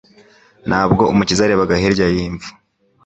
Ntabwo 0.69 1.01
Umukiza 1.11 1.41
yarebaga 1.43 1.81
hirya 1.81 2.05
y'imva. 2.15 2.47